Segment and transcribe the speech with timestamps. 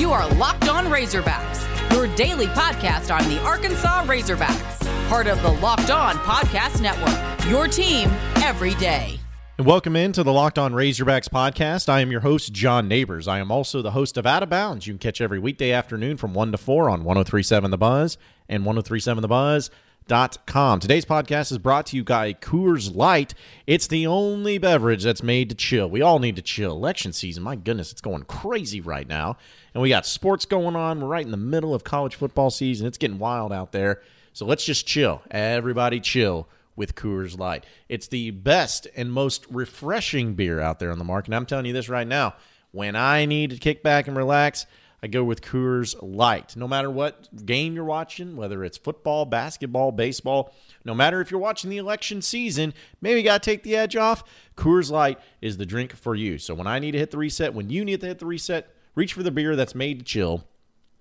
[0.00, 5.50] You are Locked On Razorbacks, your daily podcast on the Arkansas Razorbacks, part of the
[5.50, 7.50] Locked On Podcast Network.
[7.50, 9.20] Your team every day.
[9.58, 11.90] And welcome into the Locked On Razorbacks podcast.
[11.90, 13.28] I am your host, John Neighbors.
[13.28, 14.86] I am also the host of Out of Bounds.
[14.86, 18.16] You can catch every weekday afternoon from 1 to 4 on 1037 The Buzz
[18.48, 19.70] and 1037 The Buzz
[20.10, 20.80] Com.
[20.80, 23.32] Today's podcast is brought to you by Coors Light.
[23.64, 25.88] It's the only beverage that's made to chill.
[25.88, 26.72] We all need to chill.
[26.72, 29.36] Election season, my goodness, it's going crazy right now.
[29.72, 31.00] And we got sports going on.
[31.00, 32.88] We're right in the middle of college football season.
[32.88, 34.02] It's getting wild out there.
[34.32, 35.22] So let's just chill.
[35.30, 37.64] Everybody chill with Coors Light.
[37.88, 41.28] It's the best and most refreshing beer out there on the market.
[41.28, 42.34] And I'm telling you this right now.
[42.72, 44.66] When I need to kick back and relax,
[45.02, 46.56] I go with Coors Light.
[46.56, 50.54] No matter what game you're watching, whether it's football, basketball, baseball,
[50.84, 53.96] no matter if you're watching the election season, maybe you got to take the edge
[53.96, 54.22] off.
[54.56, 56.36] Coors Light is the drink for you.
[56.38, 58.74] So when I need to hit the reset, when you need to hit the reset,
[58.94, 60.44] reach for the beer that's made to chill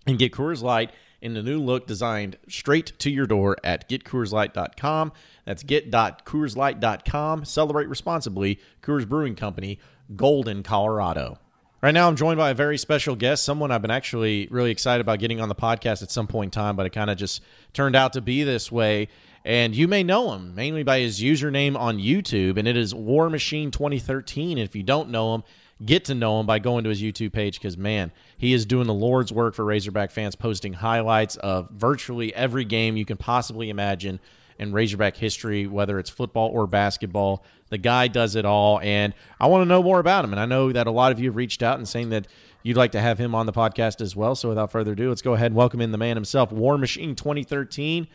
[0.07, 5.11] and get Coors Light in the new look designed straight to your door at getcoorslight.com.
[5.45, 7.45] That's get.coorslight.com.
[7.45, 8.59] Celebrate responsibly.
[8.81, 9.79] Coors Brewing Company,
[10.15, 11.39] Golden, Colorado.
[11.81, 14.99] Right now, I'm joined by a very special guest, someone I've been actually really excited
[14.99, 17.41] about getting on the podcast at some point in time, but it kind of just
[17.71, 19.07] turned out to be this way.
[19.45, 23.29] And you may know him mainly by his username on YouTube, and it is War
[23.29, 24.57] Machine 2013.
[24.57, 25.43] And if you don't know him,
[25.85, 28.85] get to know him by going to his YouTube page because, man, he is doing
[28.85, 33.69] the Lord's work for Razorback fans, posting highlights of virtually every game you can possibly
[33.69, 34.19] imagine
[34.59, 37.45] in Razorback history, whether it's football or basketball.
[37.69, 40.31] The guy does it all, and I want to know more about him.
[40.31, 42.27] And I know that a lot of you have reached out and saying that
[42.63, 44.35] you'd like to have him on the podcast as well.
[44.35, 47.15] So without further ado, let's go ahead and welcome in the man himself, War Machine
[47.15, 48.07] 2013.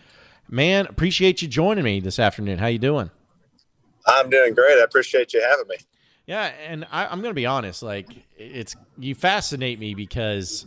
[0.48, 2.58] Man, appreciate you joining me this afternoon.
[2.58, 3.10] How you doing?
[4.06, 4.78] I'm doing great.
[4.78, 5.76] I appreciate you having me.
[6.26, 7.82] Yeah, and I, am going to be honest.
[7.82, 10.66] Like, it's you fascinate me because,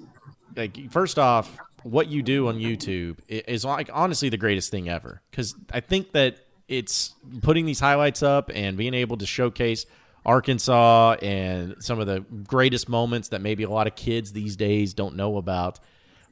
[0.56, 5.22] like, first off, what you do on YouTube is like honestly the greatest thing ever.
[5.32, 6.38] Because I think that
[6.68, 9.86] it's putting these highlights up and being able to showcase
[10.26, 14.94] Arkansas and some of the greatest moments that maybe a lot of kids these days
[14.94, 15.80] don't know about.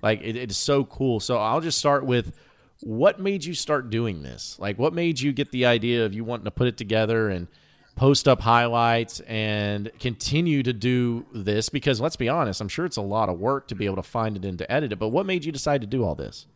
[0.01, 1.19] Like it, it is so cool.
[1.19, 2.37] So I'll just start with
[2.81, 4.57] what made you start doing this?
[4.59, 7.47] Like what made you get the idea of you wanting to put it together and
[7.95, 12.97] post up highlights and continue to do this because let's be honest, I'm sure it's
[12.97, 14.99] a lot of work to be able to find it and to edit it.
[14.99, 16.47] But what made you decide to do all this?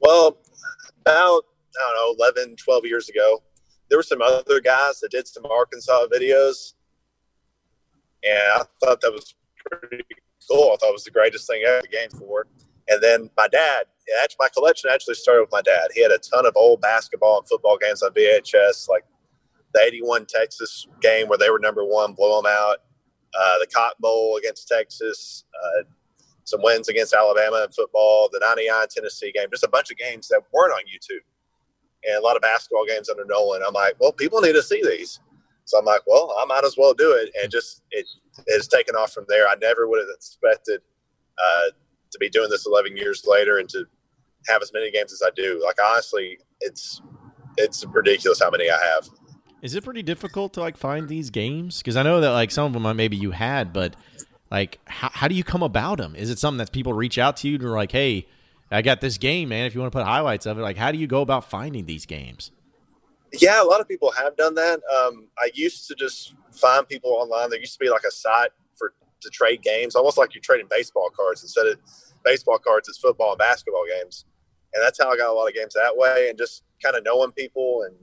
[0.00, 0.36] Well,
[1.00, 1.46] about
[1.78, 3.42] I don't know, 11, 12 years ago.
[3.88, 6.74] There were some other guys that did some Arkansas videos.
[8.24, 9.34] And I thought that was
[9.70, 10.02] pretty
[10.50, 10.72] cool.
[10.72, 12.46] I thought it was the greatest thing ever game for.
[12.88, 13.84] And then my dad,
[14.22, 15.88] actually, my collection actually started with my dad.
[15.94, 19.04] He had a ton of old basketball and football games on VHS, like
[19.74, 22.78] the 81 Texas game where they were number one, blow them out,
[23.38, 25.82] uh, the Cotton Bowl against Texas, uh,
[26.44, 30.28] some wins against Alabama in football, the 99 Tennessee game, just a bunch of games
[30.28, 31.22] that weren't on YouTube
[32.06, 33.62] and a lot of basketball games under Nolan.
[33.66, 35.20] I'm like, well, people need to see these.
[35.64, 37.30] So I'm like, well, I might as well do it.
[37.42, 38.06] And just it
[38.48, 39.48] has taken off from there.
[39.48, 40.80] I never would have expected
[41.38, 41.70] uh,
[42.12, 43.84] to be doing this 11 years later and to
[44.48, 45.60] have as many games as I do.
[45.64, 47.02] Like honestly, it's
[47.56, 49.08] it's ridiculous how many I have.
[49.62, 51.78] Is it pretty difficult to like find these games?
[51.78, 53.96] Because I know that like some of them maybe you had, but
[54.50, 56.14] like how, how do you come about them?
[56.14, 58.26] Is it something that people reach out to you to like, hey,
[58.70, 59.66] I got this game, man.
[59.66, 61.86] If you want to put highlights of it, like how do you go about finding
[61.86, 62.50] these games?
[63.32, 64.80] Yeah, a lot of people have done that.
[64.84, 67.50] Um, I used to just find people online.
[67.50, 70.68] There used to be like a site for to trade games, almost like you're trading
[70.70, 71.78] baseball cards instead of
[72.24, 72.88] baseball cards.
[72.88, 74.24] It's football and basketball games,
[74.74, 76.28] and that's how I got a lot of games that way.
[76.28, 77.96] And just kind of knowing people and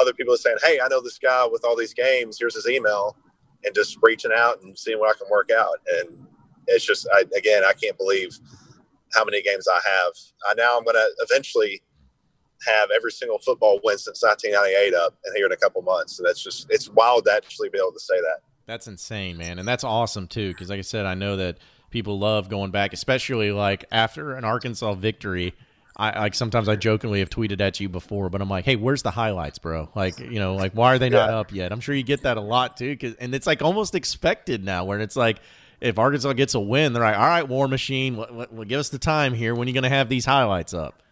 [0.00, 2.38] other people saying, "Hey, I know this guy with all these games.
[2.38, 3.16] Here's his email,"
[3.64, 5.78] and just reaching out and seeing what I can work out.
[5.98, 6.26] And
[6.66, 8.38] it's just, I, again, I can't believe
[9.12, 10.12] how many games I have.
[10.48, 11.82] I now I'm going to eventually
[12.66, 16.16] have every single football win since 1998 up and here in a couple months.
[16.16, 18.40] So that's just it's wild to actually be able to say that.
[18.66, 20.48] That's insane, man, and that's awesome too.
[20.48, 21.58] Because like I said, I know that
[21.90, 25.54] people love going back, especially like after an Arkansas victory.
[25.96, 29.02] I like sometimes I jokingly have tweeted at you before, but I'm like, hey, where's
[29.02, 29.90] the highlights, bro?
[29.94, 31.36] Like, you know, like why are they not yeah.
[31.36, 31.72] up yet?
[31.72, 34.84] I'm sure you get that a lot too, cause, and it's like almost expected now,
[34.84, 35.40] where it's like
[35.80, 38.16] if Arkansas gets a win, they're like, all right, War Machine,
[38.66, 39.54] give us the time here.
[39.54, 41.02] When are you going to have these highlights up?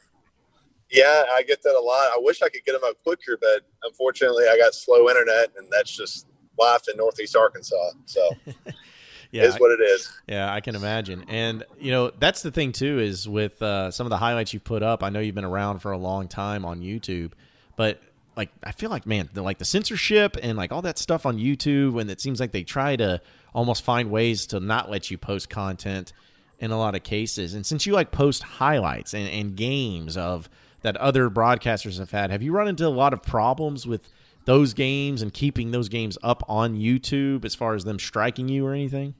[0.90, 2.08] Yeah, I get that a lot.
[2.14, 5.68] I wish I could get them up quicker, but unfortunately, I got slow internet, and
[5.70, 6.26] that's just
[6.58, 7.90] life in Northeast Arkansas.
[8.06, 8.30] So.
[9.30, 10.10] yeah, is what it is.
[10.26, 11.24] Yeah, I can imagine.
[11.28, 14.60] And you know, that's the thing too is with uh, some of the highlights you
[14.60, 15.02] put up.
[15.02, 17.32] I know you've been around for a long time on YouTube,
[17.76, 18.00] but
[18.36, 21.38] like I feel like man, the, like the censorship and like all that stuff on
[21.38, 23.20] YouTube, and it seems like they try to
[23.54, 26.12] almost find ways to not let you post content.
[26.60, 27.54] in a lot of cases.
[27.54, 30.50] And since you like post highlights and, and games of
[30.82, 34.08] that other broadcasters have had, have you run into a lot of problems with
[34.44, 38.66] those games and keeping those games up on YouTube as far as them striking you
[38.66, 39.14] or anything?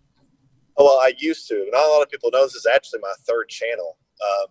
[0.77, 1.69] Oh, well, I used to.
[1.71, 3.99] Not a lot of people know this is actually my third channel.
[4.23, 4.47] Um,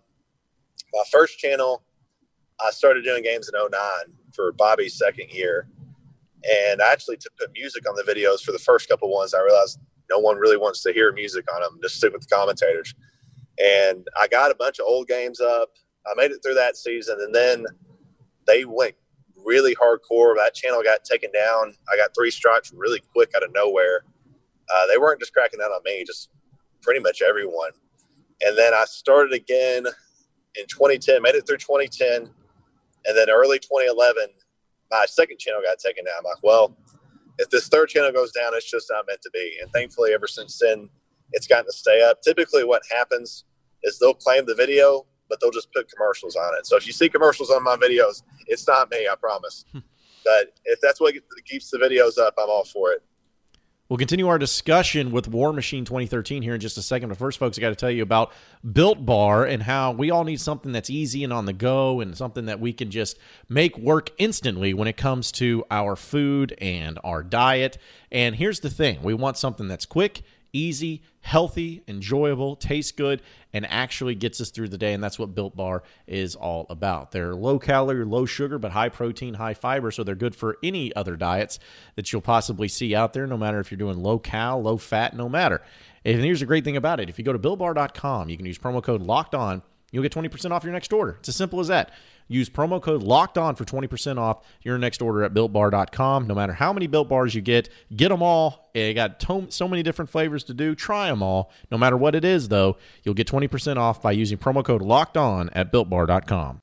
[0.94, 1.83] my first channel,
[2.59, 3.79] I started doing games in 09
[4.33, 5.68] for Bobby's second year.
[6.44, 9.34] And actually to put music on the videos for the first couple ones.
[9.34, 9.80] I realized
[10.10, 11.80] no one really wants to hear music on them.
[11.81, 12.94] Just stick with the commentators.
[13.60, 15.69] And I got a bunch of old games up.
[16.06, 17.66] I made it through that season, and then
[18.45, 18.95] they went
[19.44, 20.36] really hardcore.
[20.36, 21.74] That channel got taken down.
[21.92, 24.04] I got three strikes really quick out of nowhere.
[24.69, 26.30] Uh, they weren't just cracking down on me, just
[26.81, 27.72] pretty much everyone.
[28.42, 29.86] And then I started again
[30.56, 32.30] in 2010, made it through 2010,
[33.06, 34.28] and then early 2011,
[34.92, 36.16] my second channel got taken down.
[36.19, 36.78] I'm like, well,
[37.38, 39.57] if this third channel goes down, it's just not meant to be.
[39.62, 40.89] And thankfully, ever since then,
[41.34, 42.22] it's gotten to stay up.
[42.22, 43.45] Typically, what happens
[43.84, 46.66] is they'll claim the video, but they'll just put commercials on it.
[46.66, 49.66] So if you see commercials on my videos, it's not me, I promise.
[49.72, 49.80] Hmm.
[50.25, 51.13] but if that's what
[51.45, 53.04] keeps the videos up, I'm all for it.
[53.89, 57.07] We'll continue our discussion with War Machine 2013 here in just a second.
[57.07, 58.34] But first, folks, I got to tell you about
[58.69, 62.18] Built Bar and how we all need something that's easy and on the go and
[62.18, 63.18] something that we can just
[63.48, 67.78] make work instantly when it comes to our food and our diet.
[68.12, 70.22] And here's the thing we want something that's quick
[70.54, 73.22] easy, healthy, enjoyable, tastes good,
[73.54, 74.94] and actually gets us through the day.
[74.94, 77.12] And that's what Built Bar is all about.
[77.12, 79.92] They're low calorie, low sugar, but high protein, high fiber.
[79.92, 81.60] So they're good for any other diets
[81.96, 85.16] that you'll possibly see out there, no matter if you're doing low cal, low fat,
[85.16, 85.62] no matter.
[86.06, 88.58] And here's the great thing about it if you go to builtbar.com, you can use
[88.58, 89.62] promo code locked on,
[89.92, 91.18] you'll get 20% off your next order.
[91.20, 91.92] It's as simple as that.
[92.27, 96.27] Use promo code locked on for 20% off your next order at builtbar.com.
[96.27, 98.69] No matter how many built bars you get, get them all.
[98.75, 100.75] Eh, they got to- so many different flavors to do.
[100.75, 101.51] Try them all.
[101.71, 105.18] No matter what it is, though, you'll get 20% off by using promo code locked
[105.18, 106.62] on at builtbar.com.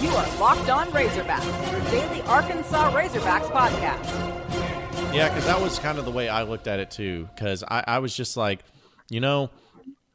[0.00, 5.14] You are Locked On Razorbacks, your daily Arkansas Razorbacks podcast.
[5.14, 7.28] Yeah, because that was kind of the way I looked at it too.
[7.34, 8.64] Because I, I was just like,
[9.10, 9.50] you know,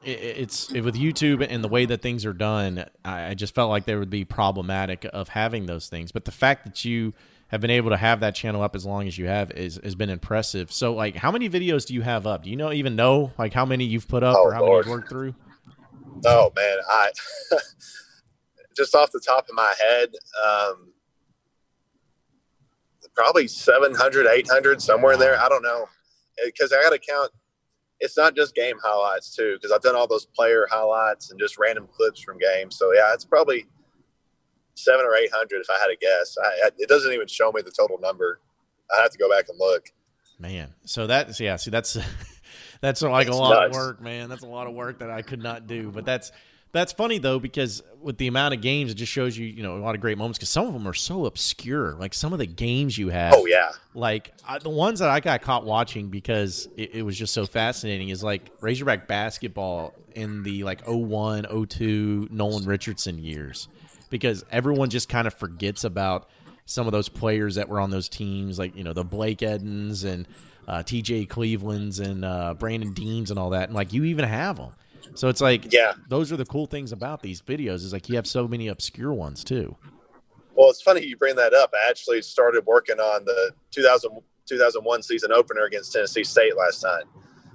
[0.08, 3.70] it's it, with YouTube and the way that things are done, I, I just felt
[3.70, 6.12] like there would be problematic of having those things.
[6.12, 7.14] But the fact that you
[7.50, 9.96] have been able to have that channel up as long as you have is has
[9.96, 10.72] been impressive.
[10.72, 12.44] So, like, how many videos do you have up?
[12.44, 14.70] Do you know even know like how many you've put up Oh, or how Lord.
[14.72, 15.36] many you've worked through?
[16.26, 17.12] Oh man, I
[18.76, 20.10] just off the top of my head,
[20.46, 20.92] um,
[23.16, 25.40] probably 700, 800, somewhere in there.
[25.40, 25.88] I don't know
[26.46, 27.32] because I got to count.
[28.00, 31.58] It's not just game highlights too, because I've done all those player highlights and just
[31.58, 32.78] random clips from games.
[32.78, 33.66] So yeah, it's probably
[34.76, 36.38] seven or eight hundred if I had to guess.
[36.44, 38.40] I, I, it doesn't even show me the total number.
[38.96, 39.92] I have to go back and look.
[40.40, 41.56] Man, so that's yeah.
[41.56, 41.98] See, that's
[42.82, 43.76] that's like a lot nuts.
[43.76, 44.30] of work, man.
[44.30, 45.92] That's a lot of work that I could not do.
[45.92, 46.32] But that's
[46.78, 49.78] that's funny though because with the amount of games, it just shows you you know
[49.78, 51.94] a lot of great moments because some of them are so obscure.
[51.96, 53.34] Like some of the games you have.
[53.36, 57.18] Oh yeah, Like I, the ones that I got caught watching because it, it was
[57.18, 63.68] just so fascinating is like Razorback basketball in the like 01, 02 Nolan Richardson years
[64.10, 66.30] because everyone just kind of forgets about
[66.66, 70.06] some of those players that were on those teams, like you know the Blake Eddins
[70.06, 70.28] and
[70.68, 71.26] uh, T.J.
[71.26, 74.72] Cleveland's and uh, Brandon Deans and all that, and like you even have them.
[75.16, 75.94] So it's like, Yeah.
[76.10, 79.14] those are the cool things about these videos is like you have so many obscure
[79.14, 79.76] ones too.
[80.56, 81.72] Well, it's funny you bring that up.
[81.74, 84.12] I actually started working on the 2000,
[84.48, 87.04] 2001 season opener against Tennessee State last night.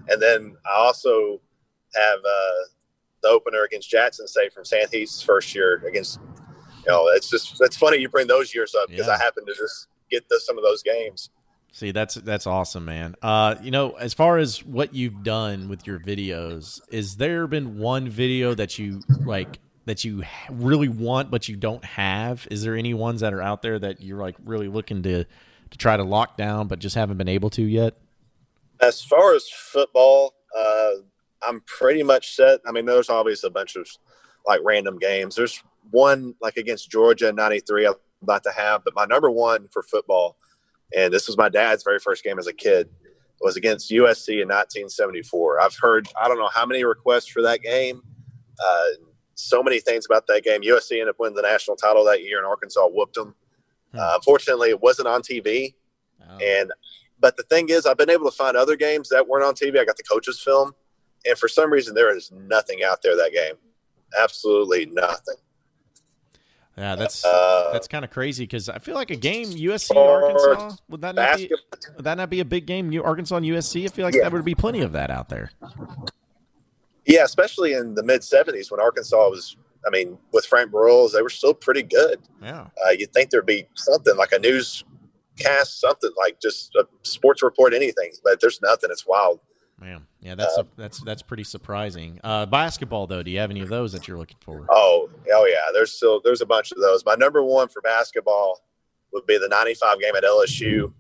[0.09, 1.41] And then I also
[1.95, 2.65] have uh,
[3.23, 6.19] the opener against Jackson State from Stan Heath's first year against,
[6.87, 9.15] you know, it's just, it's funny you bring those years up because Yeah.
[9.15, 11.31] I happen to just get the, some of those games.
[11.75, 13.17] See, that's that's awesome, man.
[13.23, 17.79] Uh, you know, as far as what you've done with your videos, is there been
[17.79, 22.47] one video that you like that you really want but you don't have?
[22.51, 25.79] Is there any ones that are out there that you're like really looking to to
[25.79, 27.95] try to lock down but just haven't been able to yet?
[28.79, 30.91] As far as football, uh,
[31.43, 32.61] I'm pretty much set.
[32.67, 33.89] I mean, there's obviously a bunch of
[34.47, 35.37] like random games.
[35.37, 39.69] There's one like against Georgia in '93 I'm about to have, but my number one
[39.73, 40.37] for football,
[40.97, 42.89] and this was my dad's very first game as a kid,
[43.41, 45.61] was against USC in 1974.
[45.61, 48.03] I've heard I don't know how many requests for that game.
[48.63, 48.87] Uh,
[49.35, 50.63] so many things about that game.
[50.63, 53.35] USC ended up winning the national title that year, and Arkansas whooped them.
[53.93, 53.99] Hmm.
[53.99, 55.75] Uh, unfortunately, it wasn't on TV.
[56.21, 56.39] Oh.
[56.39, 56.73] And
[57.19, 59.79] but the thing is, I've been able to find other games that weren't on TV.
[59.79, 60.73] I got the coaches film,
[61.25, 63.55] and for some reason, there is nothing out there that game.
[64.21, 65.37] Absolutely nothing.
[66.77, 70.77] Yeah, that's Uh, that's kind of crazy because I feel like a game USC Arkansas
[70.89, 71.51] would that not be
[71.97, 72.93] would that not be a big game?
[73.05, 73.85] Arkansas and USC.
[73.85, 74.23] I feel like Yeah.
[74.23, 75.51] that would be plenty of that out there.
[77.05, 79.57] Yeah, especially in the mid '70s when Arkansas was.
[79.85, 82.21] I mean, with Frank Broyles, they were still pretty good.
[82.41, 87.43] Yeah, Uh, you'd think there'd be something like a newscast, something like just a sports
[87.43, 88.13] report, anything.
[88.23, 88.91] But there's nothing.
[88.93, 89.41] It's wild.
[89.79, 90.07] Man.
[90.21, 92.21] Yeah, that's Uh, that's that's pretty surprising.
[92.23, 94.67] Uh, basketball though, do you have any of those that you're looking for?
[94.71, 95.73] Oh, oh yeah.
[95.73, 97.05] There's still there's a bunch of those.
[97.05, 98.61] My number one for basketball
[99.13, 100.93] would be the '95 game at LSU.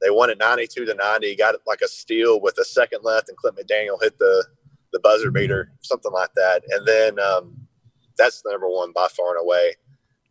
[0.00, 1.36] They won it 92 to 90.
[1.36, 4.44] Got like a steal with a second left, and Clint McDaniel hit the
[4.92, 6.62] the buzzer beater, something like that.
[6.70, 7.66] And then um,
[8.16, 9.74] that's the number one by far and away.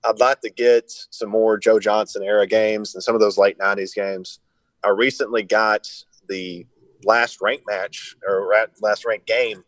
[0.03, 3.57] I'd like to get some more Joe Johnson era games and some of those late
[3.57, 4.39] 90s games.
[4.83, 5.89] I recently got
[6.29, 6.65] the
[7.03, 9.63] last ranked match or last ranked game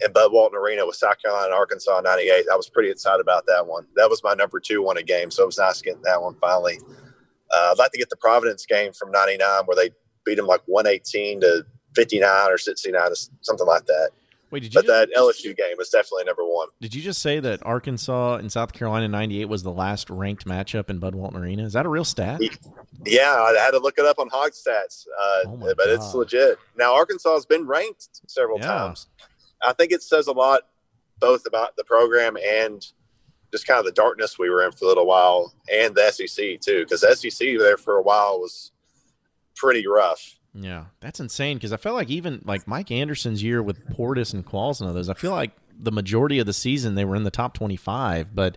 [0.00, 2.46] in Bud Walton Arena with South Carolina and Arkansas 98.
[2.50, 3.86] I was pretty excited about that one.
[3.96, 5.30] That was my number two one a game.
[5.30, 6.78] So it was nice getting that one finally.
[7.54, 10.62] Uh, I'd like to get the Providence game from 99 where they beat them like
[10.66, 11.64] 118 to
[11.94, 14.10] 59 or 69 or something like that.
[14.54, 16.68] Wait, did you But just, that LSU game is definitely number one.
[16.80, 20.88] did you just say that Arkansas and South Carolina '98 was the last ranked matchup
[20.90, 21.64] in Bud Walton Arena?
[21.64, 22.40] Is that a real stat?
[23.04, 26.56] Yeah, I had to look it up on Hog Stats, uh, Oh but it's legit.
[26.76, 28.66] Now Arkansas has been ranked several Yeah.
[28.68, 29.08] times.
[29.60, 30.62] I think it says a lot
[31.18, 32.86] both about the program and
[33.50, 36.58] just kind of the darkness we were in for a little while, and the SEC
[36.60, 38.70] too, because the SEC there for a while was
[39.56, 40.38] pretty rough.
[40.54, 44.46] Yeah, that's insane because I felt like even like Mike Anderson's year with Portis and
[44.46, 47.30] Qualls and others, I feel like the majority of the season they were in the
[47.30, 48.56] top 25, but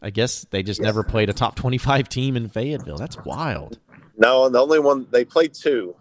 [0.00, 2.98] I guess they just never played a top 25 team in Fayetteville.
[2.98, 3.78] That's wild.
[4.16, 5.96] No, and the only one they played two,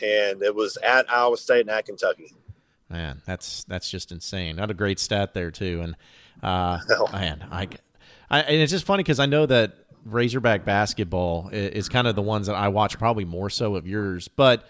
[0.00, 2.32] and it was at Iowa State and at Kentucky.
[2.88, 4.56] Man, that's that's just insane.
[4.56, 5.96] Not a great stat there too, and
[6.42, 7.08] uh, No.
[7.12, 7.68] man, I,
[8.30, 9.74] I and it's just funny because I know that
[10.12, 14.28] Razorback basketball is kind of the ones that I watch probably more so of yours.
[14.28, 14.66] But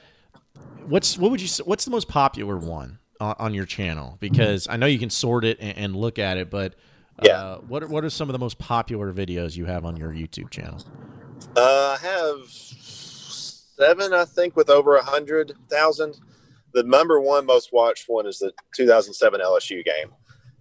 [0.86, 4.16] what's what would you what's the most popular one on, your channel?
[4.20, 6.74] Because I know you can sort it and, look at it, but
[7.18, 7.54] uh, Yeah.
[7.56, 10.50] what are, what are some of the most popular videos you have on your YouTube
[10.50, 10.80] channel?
[11.56, 16.16] Uh, I have seven, I think, with over a hundred thousand.
[16.74, 20.12] The number one most watched one is the 2007 LSU game.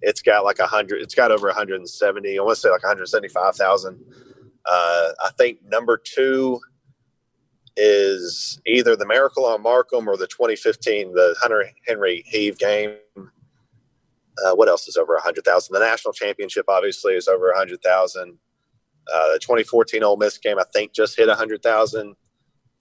[0.01, 1.01] It's got like a hundred.
[1.01, 2.39] It's got over 170.
[2.39, 4.03] I want to say like 175,000.
[4.69, 6.59] Uh, I think number two
[7.77, 12.95] is either the Miracle on Markham or the 2015 the Hunter Henry Heave game.
[13.15, 15.73] Uh, what else is over 100,000?
[15.73, 18.37] The national championship obviously is over 100,000.
[19.13, 22.15] Uh, the 2014 Ole Miss game, I think, just hit 100,000.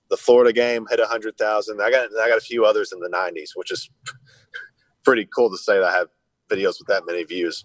[0.09, 1.81] The Florida game hit 100,000.
[1.81, 3.91] I got I got a few others in the 90s, which is
[5.05, 6.09] pretty cool to say that I have
[6.49, 7.65] videos with that many views.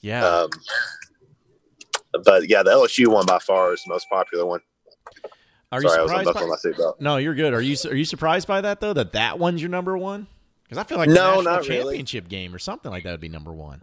[0.00, 0.50] Yeah, Um,
[2.24, 4.60] but yeah, the LSU one by far is the most popular one.
[5.70, 6.34] are you Sorry, I was surprised?
[6.34, 7.00] By, my seatbelt.
[7.00, 7.54] no, you're good.
[7.54, 8.92] Are you are you surprised by that though?
[8.92, 10.26] That that one's your number one?
[10.64, 11.78] Because I feel like the No, national not really.
[11.96, 13.82] championship game or something like that would be number one.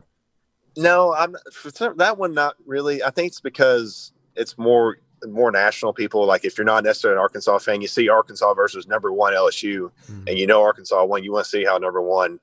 [0.78, 2.34] No, I'm for that one.
[2.34, 3.04] Not really.
[3.04, 6.26] I think it's because it's more more national people.
[6.26, 9.92] Like if you're not necessarily an Arkansas fan, you see Arkansas versus number one LSU,
[10.10, 10.28] Mhm.
[10.30, 11.24] and you know Arkansas won.
[11.24, 12.40] You want to see how number one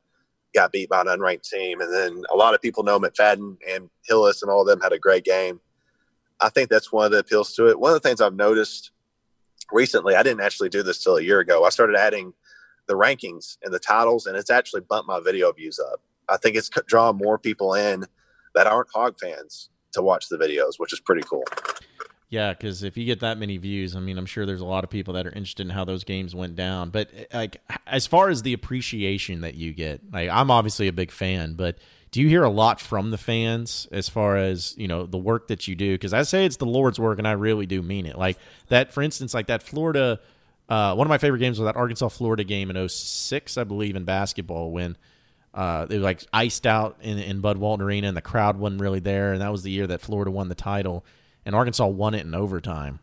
[0.55, 3.89] got beat by an unranked team, and then a lot of people know McFadden and
[4.03, 5.61] Hillis and all of them had a great game.
[6.41, 7.79] I think that's one of the appeals to it.
[7.79, 8.91] One of the things I've noticed
[9.73, 11.65] recently, I didn't actually do this till a year ago.
[11.65, 12.35] I started adding
[12.87, 16.01] the rankings and the titles, and it's actually bumped my video views up.
[16.29, 18.05] I think it's drawing more people in
[18.55, 21.45] that aren't hog fans to watch the videos, which is pretty cool.
[22.29, 24.83] Yeah, because if you get that many views, I mean, I'm sure there's a lot
[24.83, 26.91] of people that are interested in how those games went down.
[26.91, 30.93] But eh, like, as far as the appreciation that you get, like, I'm obviously a
[30.93, 31.79] big fan, but
[32.11, 35.49] do you hear a lot from the fans as far as you know the work
[35.49, 35.95] that you do?
[35.95, 38.17] Because I say it's the Lord's work, and I really do mean it.
[38.17, 40.21] Like that, for instance, like that Florida.
[40.69, 43.95] Uh, one of my favorite games was that Arkansas Florida game in 06, I believe,
[43.95, 44.97] in basketball when
[45.55, 48.81] uh, they were like iced out in, in Bud Walton Arena and the crowd wasn't
[48.81, 49.33] really there.
[49.33, 51.05] And that was the year that Florida won the title
[51.45, 52.99] and Arkansas won it in overtime.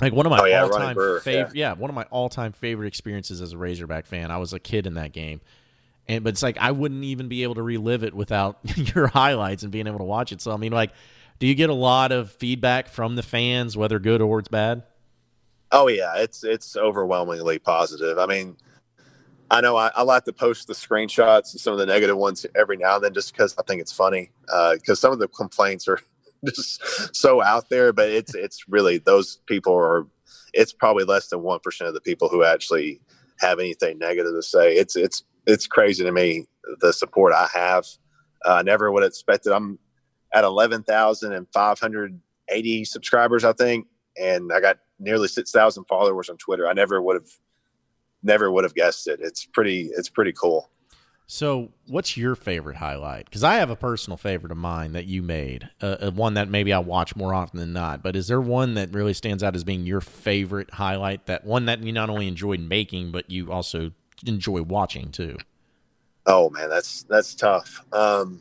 [0.00, 1.72] Like one of my Oh, yeah, all-time favorite, yeah.
[1.72, 4.30] one of my all time favorite experiences as a Razorback fan.
[4.30, 5.40] I was a kid in that game,
[6.08, 8.58] and but it's like I wouldn't even be able to relive it without
[8.94, 10.40] your highlights and being able to watch it.
[10.40, 10.92] So I mean, like,
[11.38, 14.82] do you get a lot of feedback from the fans, whether good or it's bad?
[15.72, 18.18] Oh yeah, it's it's overwhelmingly positive.
[18.18, 18.56] I mean,
[19.50, 22.46] I know I, I like to post the screenshots and some of the negative ones
[22.54, 24.30] every now and then, just because I think it's funny.
[24.52, 26.00] Uh, because some of the complaints are
[26.44, 30.06] just so out there, but it's it's really those people are.
[30.52, 33.00] It's probably less than one percent of the people who actually
[33.40, 34.74] have anything negative to say.
[34.74, 36.46] It's it's it's crazy to me
[36.80, 37.86] the support I have.
[38.44, 39.52] Uh, I never would have expected.
[39.52, 39.78] I'm
[40.32, 43.86] at eleven thousand and five hundred eighty subscribers, I think,
[44.18, 46.68] and I got nearly 6,000 followers on Twitter.
[46.68, 47.30] I never would have,
[48.22, 49.20] never would have guessed it.
[49.22, 50.70] It's pretty, it's pretty cool.
[51.26, 53.24] So, what's your favorite highlight?
[53.24, 56.70] Because I have a personal favorite of mine that you made, uh, one that maybe
[56.70, 58.02] I watch more often than not.
[58.02, 61.24] But is there one that really stands out as being your favorite highlight?
[61.24, 63.92] That one that you not only enjoyed making, but you also
[64.26, 65.36] enjoy watching too?
[66.26, 67.84] Oh man, that's that's tough.
[67.92, 68.40] Um,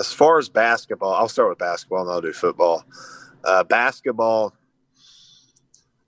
[0.00, 2.84] as far as basketball, I'll start with basketball and I'll do football.
[3.44, 4.54] Uh, basketball,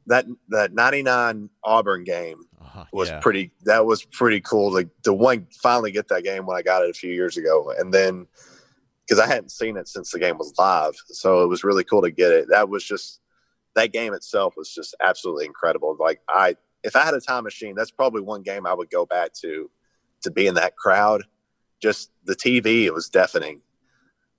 [0.06, 3.20] that that '99 Auburn game uh, was yeah.
[3.20, 3.52] pretty.
[3.64, 6.90] That was pretty cool to to one finally get that game when I got it
[6.90, 8.26] a few years ago, and then
[9.06, 12.02] because I hadn't seen it since the game was live, so it was really cool
[12.02, 12.46] to get it.
[12.48, 13.20] That was just
[13.76, 15.96] that game itself was just absolutely incredible.
[16.00, 19.04] Like I, if I had a time machine, that's probably one game I would go
[19.04, 19.68] back to
[20.22, 21.24] to be in that crowd.
[21.82, 23.60] Just the TV, it was deafening.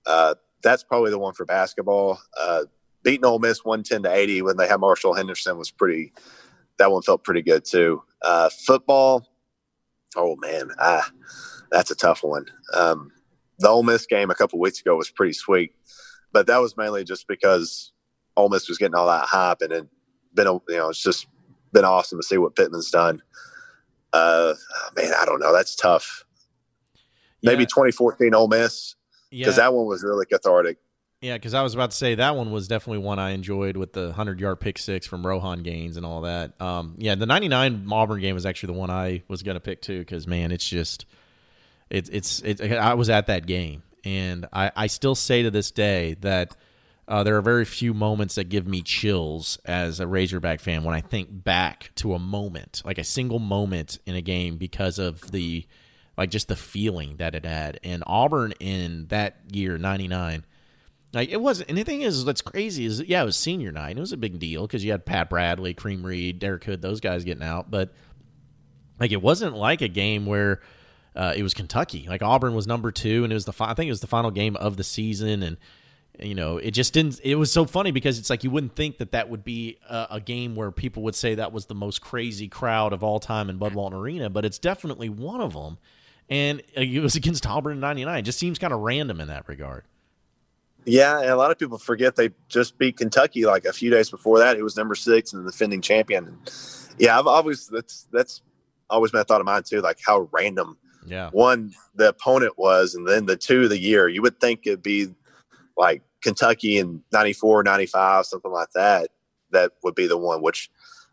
[0.06, 2.18] Uh, that's probably the one for basketball.
[2.38, 2.64] Uh,
[3.04, 6.12] beating Ole Miss one ten to eighty when they had Marshall Henderson was pretty.
[6.78, 8.02] That one felt pretty good too.
[8.22, 9.28] Uh, football,
[10.16, 11.08] oh man, ah,
[11.70, 12.46] that's a tough one.
[12.72, 13.12] Um,
[13.58, 15.74] the Ole Miss game a couple weeks ago was pretty sweet,
[16.32, 17.92] but that was mainly just because
[18.36, 19.86] Ole Miss was getting all that hype, and it
[20.34, 21.26] been a, you know it's just
[21.72, 23.22] been awesome to see what Pittman's done.
[24.12, 24.54] Uh,
[24.96, 25.52] man, I don't know.
[25.52, 26.24] That's tough.
[27.42, 27.66] Maybe yeah.
[27.66, 28.96] 2014 Ole Miss
[29.30, 29.64] because yeah.
[29.64, 30.78] that one was really cathartic.
[31.20, 33.92] Yeah, because I was about to say that one was definitely one I enjoyed with
[33.92, 36.60] the hundred yard pick six from Rohan Gaines and all that.
[36.60, 39.60] Um, yeah, the ninety nine Auburn game was actually the one I was going to
[39.60, 41.06] pick too because man, it's just
[41.90, 46.16] it's it's I was at that game and I I still say to this day
[46.20, 46.56] that.
[47.08, 50.94] Uh, there are very few moments that give me chills as a Razorback fan when
[50.94, 55.30] I think back to a moment, like a single moment in a game, because of
[55.30, 55.66] the,
[56.18, 57.80] like just the feeling that it had.
[57.82, 60.44] And Auburn in that year, '99,
[61.14, 63.96] like it wasn't And the thing is that's crazy is yeah it was senior night
[63.96, 67.00] it was a big deal because you had Pat Bradley, Kareem Reid, Derek Hood, those
[67.00, 67.94] guys getting out, but
[69.00, 70.60] like it wasn't like a game where
[71.16, 72.06] uh, it was Kentucky.
[72.08, 74.30] Like Auburn was number two, and it was the I think it was the final
[74.30, 75.56] game of the season, and
[76.20, 77.20] you know it just didn't.
[77.22, 80.06] It was so funny because it's like you wouldn't think that that would be a,
[80.12, 83.50] a game where people would say that was the most crazy crowd of all time
[83.50, 85.78] in Bud Walton Arena, but it's definitely one of them,
[86.28, 88.18] and uh, it was against Auburn in '99.
[88.18, 89.84] It just seems kind of random in that regard.
[90.84, 94.10] Yeah, and a lot of people forget they just beat Kentucky like a few days
[94.10, 94.56] before that.
[94.56, 96.26] It was number six and the defending champion.
[96.26, 96.52] And
[96.98, 98.42] yeah, I've always that's that's
[98.88, 100.78] always been a thought of mine too, like how random.
[101.06, 101.30] Yeah.
[101.30, 104.08] One, the opponent was, and then the two, the year.
[104.08, 105.08] You would think it'd be
[105.76, 109.10] like Kentucky in 94, 95, something like that.
[109.50, 110.42] That would be the one.
[110.42, 110.70] Which,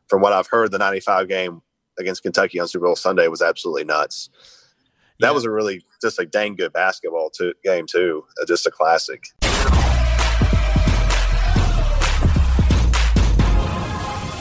[0.08, 1.62] from what I've heard, the '95 game
[1.98, 4.30] against Kentucky on Super Bowl Sunday was absolutely nuts.
[5.20, 5.32] That yeah.
[5.32, 8.26] was a really just a dang good basketball too, game too.
[8.42, 9.24] Uh, just a classic.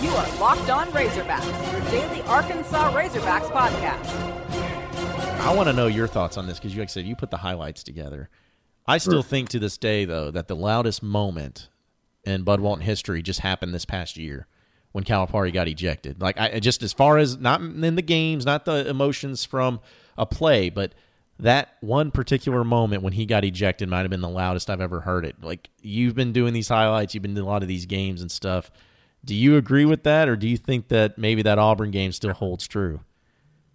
[0.02, 4.34] You are Locked On Razorbacks, your daily Arkansas Razorbacks podcast.
[5.40, 7.36] I want to know your thoughts on this because, like I said, you put the
[7.36, 8.28] highlights together.
[8.86, 11.68] I still think to this day, though, that the loudest moment
[12.24, 14.46] in Bud Walton history just happened this past year
[14.92, 16.20] when Calipari got ejected.
[16.20, 19.80] Like, I just as far as not in the games, not the emotions from
[20.18, 20.94] a play, but
[21.38, 25.00] that one particular moment when he got ejected might have been the loudest I've ever
[25.00, 25.36] heard it.
[25.42, 28.30] Like, you've been doing these highlights, you've been doing a lot of these games and
[28.30, 28.70] stuff
[29.24, 32.32] do you agree with that, or do you think that maybe that Auburn game still
[32.32, 33.00] holds true?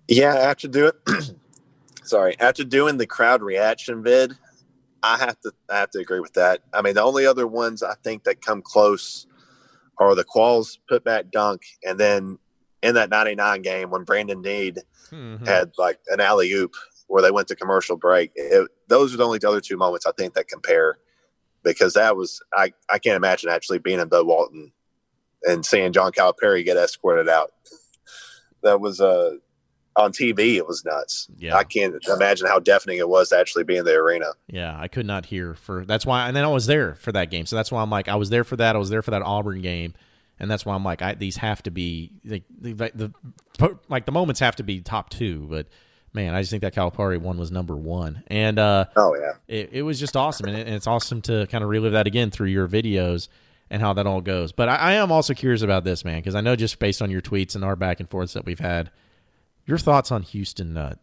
[0.07, 0.91] Yeah, after doing,
[2.03, 4.33] sorry, after doing the crowd reaction vid,
[5.03, 6.61] I have to I have to agree with that.
[6.73, 9.27] I mean, the only other ones I think that come close
[9.97, 12.37] are the Qualls putback dunk, and then
[12.81, 14.79] in that '99 game when Brandon Need
[15.11, 15.45] mm-hmm.
[15.45, 16.73] had like an alley oop
[17.07, 18.31] where they went to commercial break.
[18.35, 20.99] It, those are the only the other two moments I think that compare
[21.63, 24.71] because that was I I can't imagine actually being in Bud Walton
[25.43, 27.51] and seeing John Calipari get escorted out.
[28.61, 29.35] That was uh,
[29.95, 30.55] on TV.
[30.55, 31.27] It was nuts.
[31.37, 34.31] Yeah, I can't imagine how deafening it was to actually be in the arena.
[34.47, 36.27] Yeah, I could not hear for that's why.
[36.27, 38.29] And then I was there for that game, so that's why I'm like, I was
[38.29, 38.75] there for that.
[38.75, 39.93] I was there for that Auburn game,
[40.39, 43.13] and that's why I'm like, I, these have to be like the, the,
[43.57, 45.67] the like the moments have to be top two, but
[46.13, 48.23] man, I just think that Calipari one was number one.
[48.27, 51.47] And uh, oh yeah, it, it was just awesome, and, it, and, it's awesome to
[51.47, 53.27] kind of relive that again through your videos
[53.69, 54.51] and how that all goes.
[54.51, 57.11] But I, I am also curious about this, man, because I know just based on
[57.11, 58.89] your tweets and our back and forths that we've had,
[59.69, 60.99] your thoughts on Houston Nutt.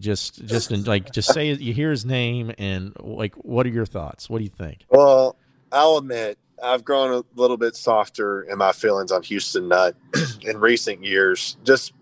[0.00, 3.86] Just, just in, like, just say you hear his name and like, what are your
[3.86, 4.28] thoughts?
[4.28, 4.84] What do you think?
[4.90, 5.36] Well,
[5.72, 9.94] I'll admit I've grown a little bit softer in my feelings on Houston Nutt
[10.42, 11.56] in recent years.
[11.64, 11.92] Just,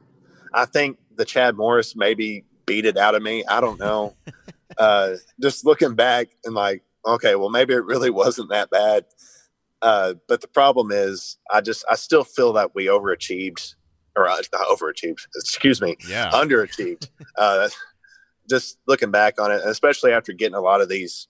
[0.55, 3.45] I think the Chad Morris maybe beat it out of me.
[3.45, 4.17] I don't know.
[4.79, 9.05] uh, just looking back and like, okay, well, maybe it really wasn't that bad
[9.83, 13.75] Uh, but the problem is, I just I still feel that we overachieved,
[14.17, 15.27] or uh, not overachieved.
[15.37, 16.31] Excuse me, Yeah.
[16.33, 17.09] underachieved.
[17.39, 17.69] uh,
[18.49, 21.29] just looking back on it, especially after getting a lot of these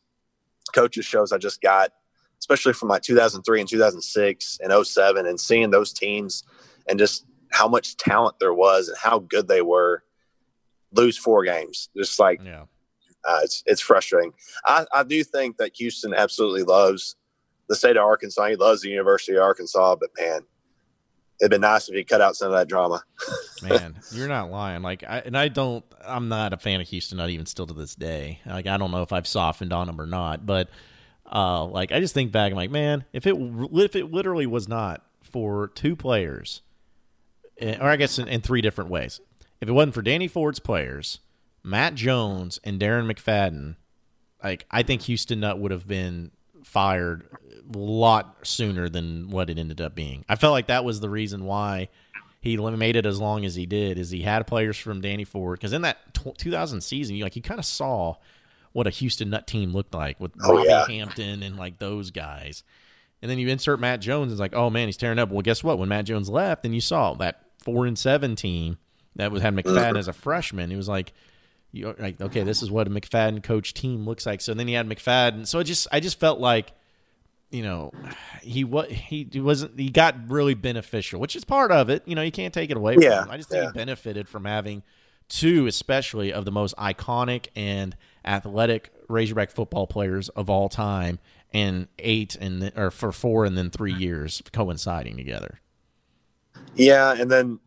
[0.75, 1.93] coaches shows I just got,
[2.39, 6.45] especially from like 2003 and 2006 and 07, and seeing those teams
[6.89, 10.03] and just how much talent there was and how good they were,
[10.93, 11.89] lose four games.
[11.97, 12.65] Just like yeah.
[13.25, 14.33] uh, it's it's frustrating.
[14.65, 17.17] I, I do think that Houston absolutely loves
[17.69, 18.47] the state of Arkansas.
[18.49, 20.43] He loves the University of Arkansas, but man,
[21.41, 23.03] it'd been nice if you cut out some of that drama.
[23.63, 24.83] Man, you're not lying.
[24.83, 25.85] Like, I, and I don't.
[26.05, 28.41] I'm not a fan of Houston, not even still to this day.
[28.47, 30.69] Like, I don't know if I've softened on them or not, but
[31.31, 32.53] uh, like, I just think back.
[32.53, 36.63] I'm like, man, if it if it literally was not for two players,
[37.59, 39.21] eh, or I guess in, in three different ways,
[39.61, 41.21] if it wasn't for Danny Ford's players,
[41.63, 43.77] Matt Jones and Darren McFadden,
[44.43, 46.31] like, I think Houston Nutt would have been
[46.67, 47.25] fired
[47.73, 50.25] a lot sooner than what it ended up being.
[50.29, 51.89] I felt like that was the reason why
[52.41, 55.59] he made it as long as he did is he had players from Danny Ford
[55.59, 58.17] because in that tw 2000 season you like you kind of saw
[58.73, 60.87] what a Houston Nutt team looked like with Oh, Robbie yeah.
[60.87, 62.63] Hampton and like those guys.
[63.23, 65.65] And then you insert Matt Jones it's like, "Oh man, he's tearing up." Well, guess
[65.65, 65.79] what?
[65.79, 68.77] When Matt Jones left, then you saw that 4 and 7 team
[69.15, 69.97] that was had McFadden mm-hmm.
[69.97, 70.71] as a freshman.
[70.71, 71.15] It was like
[71.73, 74.41] you like okay, this is what a McFadden coach team looks like.
[74.41, 75.47] So then he had McFadden.
[75.47, 76.73] So I just I just felt like
[77.51, 77.93] you know,
[78.43, 82.03] he what he, he wasn't he got really beneficial, which is part of it.
[82.07, 83.31] You know, you can't take it away from Yeah, him.
[83.31, 83.71] I just think yeah.
[83.71, 84.83] he benefited from having
[85.29, 91.21] two, especially of the most iconic and athletic Razorback football players of all time,
[91.53, 95.61] and eight and or for four and then three years coinciding together.
[96.75, 97.61] Yeah, and then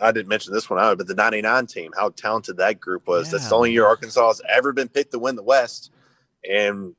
[0.00, 3.30] I didn't mention this one out, but the '99 team, how talented that group was.
[3.30, 5.90] That's the only year Arkansas has ever been picked to win the West,
[6.48, 6.94] and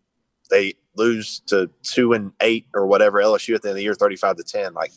[0.50, 3.96] they lose to two and eight or whatever LSU at the end of the year,
[3.96, 4.74] thirty-five to ten.
[4.74, 4.92] Like,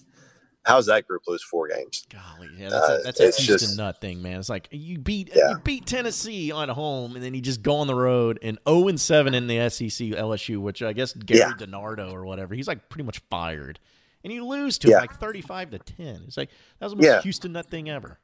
[0.65, 2.07] how's that group lose four games?
[2.11, 4.39] Golly, yeah, that's a, Uh, that's a Houston just- Nutt thing, man.
[4.39, 5.51] It's like you beat Yeah.
[5.51, 8.87] you beat Tennessee on home, and then you just go on the road and zero
[8.89, 11.53] and seven in the SEC LSU, which I guess Gary Yeah.
[11.59, 12.55] DiNardo or whatever.
[12.55, 13.81] He's like pretty much fired,
[14.24, 14.98] and you lose to Yeah.
[14.98, 16.22] like thirty five to ten.
[16.26, 17.20] It's like that was the most Yeah.
[17.22, 18.18] Houston Nutt thing ever.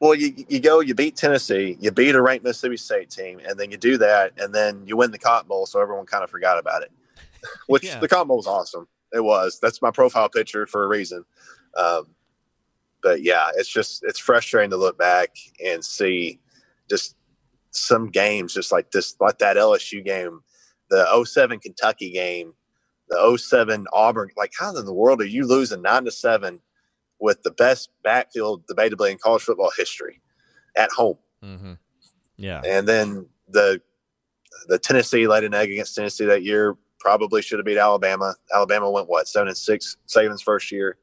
[0.00, 3.58] Well, you you go, you beat Tennessee, you beat a ranked Mississippi State team, and
[3.58, 6.30] then you do that, and then you win the Cotton Bowl, so everyone kind of
[6.30, 6.92] forgot about it.
[7.68, 8.00] Which Yeah.
[8.00, 8.88] the Cotton Bowl was awesome.
[9.12, 9.58] It was.
[9.62, 11.24] That's my profile picture for a reason.
[11.76, 12.08] Um,
[13.02, 16.40] but yeah, it's just it's frustrating to look back and see
[16.90, 17.16] just
[17.70, 20.40] some games, just like this, like that LSU game,
[20.90, 22.54] the 07 Kentucky game,
[23.14, 24.30] the 07 Auburn.
[24.36, 26.60] Like, how in the world are you losing nine to seven
[27.20, 30.20] with the best backfield debatably in college football history
[30.76, 31.18] at home?
[31.42, 31.72] Mm-hmm.
[32.36, 33.80] Yeah, And then the
[34.66, 36.76] the Tennessee laid an egg against Tennessee that year.
[36.98, 38.34] Probably should have beat Alabama.
[38.52, 40.96] Alabama went what seven and six Saban's first year.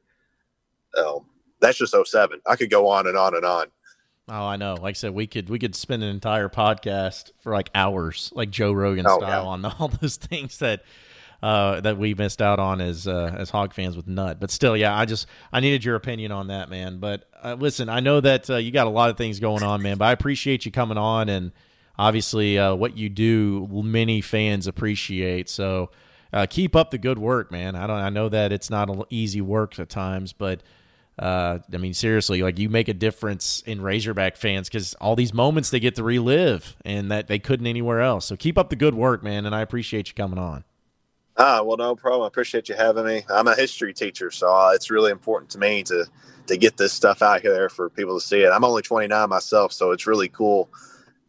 [0.98, 1.20] Um,
[1.60, 2.40] that's just 07.
[2.44, 3.66] I could go on and on and on.
[4.28, 4.74] Oh, I know.
[4.74, 8.50] Like I said, we could we could spend an entire podcast for like hours, like
[8.50, 9.48] Joe Rogan Oh, style, yeah.
[9.48, 10.82] on all those things that
[11.42, 14.38] uh, that we missed out on as uh, as hog fans with Nutt.
[14.38, 16.98] But still, yeah, I just I needed your opinion on that, man.
[16.98, 19.82] But uh, listen, I know that uh, you got a lot of things going on,
[19.82, 19.98] man.
[19.98, 21.52] But I appreciate you coming on, and
[21.98, 25.48] obviously uh, what you do, many fans appreciate.
[25.48, 25.90] So
[26.32, 27.74] uh, keep up the good work, man.
[27.74, 27.98] I don't.
[27.98, 30.62] I know that it's not easy work at times, but
[31.18, 35.34] uh, I mean, seriously, like you make a difference in Razorback fans because all these
[35.34, 38.26] moments they get to relive and that they couldn't anywhere else.
[38.26, 40.64] So keep up the good work, man, and I appreciate you coming on.
[41.36, 42.22] Ah, well, no problem.
[42.22, 43.24] I appreciate you having me.
[43.30, 46.06] I'm a history teacher, so uh, it's really important to me to
[46.48, 48.50] to get this stuff out here for people to see it.
[48.50, 50.68] I'm only 29 myself, so it's really cool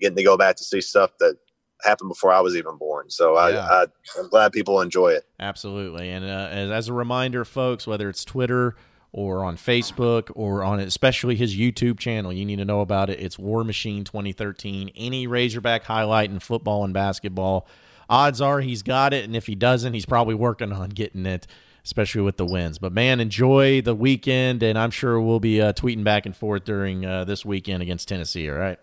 [0.01, 1.37] getting to go back to see stuff that
[1.83, 3.09] happened before I was even born.
[3.11, 3.67] So Yeah.
[3.69, 3.85] I, I,
[4.19, 5.25] I'm glad people enjoy it.
[5.39, 8.75] Absolutely, and uh, as, as a reminder, folks, whether it's Twitter
[9.13, 13.19] or on Facebook or on especially his YouTube channel, you need to know about it.
[13.19, 14.91] It's War Machine 2013.
[14.95, 17.67] Any Razorback highlight in football and basketball,
[18.09, 21.47] odds are he's got it, and if he doesn't, he's probably working on getting it.
[21.85, 25.73] Especially with the wins, but man, enjoy the weekend, and I'm sure we'll be uh,
[25.73, 28.49] tweeting back and forth during uh, this weekend against Tennessee.
[28.49, 28.79] All right.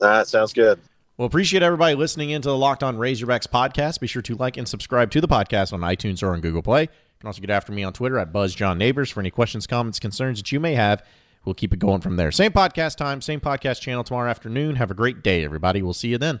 [0.00, 0.80] That sounds good.
[1.16, 4.00] Well, appreciate everybody listening into the Locked On Razorbacks podcast.
[4.00, 6.82] Be sure to like and subscribe to the podcast on iTunes or on Google Play.
[6.82, 6.88] You
[7.20, 10.50] can also get after me on Twitter at BuzzJohnNeighbors for any questions, comments, concerns that
[10.50, 11.04] you may have.
[11.44, 12.32] We'll keep it going from there.
[12.32, 14.74] Same podcast time, same podcast channel tomorrow afternoon.
[14.76, 15.80] Have a great day, everybody.
[15.80, 16.40] We'll see you then.